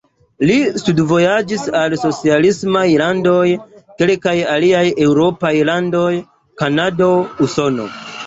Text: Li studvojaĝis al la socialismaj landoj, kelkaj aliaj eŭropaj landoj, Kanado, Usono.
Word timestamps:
Li 0.49 0.53
studvojaĝis 0.83 1.65
al 1.79 1.91
la 1.93 1.97
socialismaj 2.03 2.85
landoj, 3.01 3.43
kelkaj 4.01 4.35
aliaj 4.55 4.83
eŭropaj 5.05 5.53
landoj, 5.71 6.09
Kanado, 6.63 7.13
Usono. 7.49 7.87